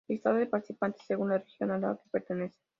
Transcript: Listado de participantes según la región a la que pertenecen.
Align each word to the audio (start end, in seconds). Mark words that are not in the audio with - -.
Listado 0.07 0.37
de 0.37 0.47
participantes 0.47 1.03
según 1.05 1.29
la 1.29 1.37
región 1.37 1.69
a 1.69 1.77
la 1.77 1.95
que 1.95 2.09
pertenecen. 2.09 2.59